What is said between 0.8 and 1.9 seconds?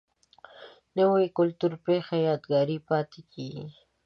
نوې کلتوري